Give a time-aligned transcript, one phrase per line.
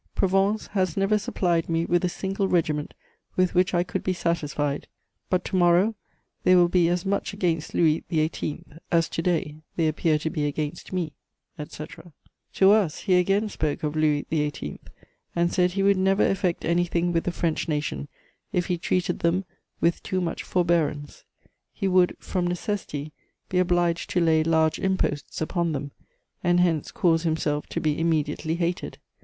[0.15, 2.95] Provence has never supplied me with a single regiment
[3.35, 4.87] with which I could be satisfied.
[5.29, 5.93] But to morrow
[6.43, 8.63] they will be as much against Louis XVIII.
[8.91, 11.13] as to day they appear to be against me,'
[11.59, 11.87] etc....
[11.87, 14.79] [Sidenote: His protests.] "To us he again spoke of Louis XVIII.,
[15.35, 18.07] and said he would never effect anything with the French nation
[18.51, 19.45] if he treated them
[19.81, 21.25] with too much forbearance.
[21.71, 23.11] He would, from necessity,
[23.49, 25.91] be obliged to lay large imposts upon them,
[26.43, 28.97] and hence cause himself to be immediately hated.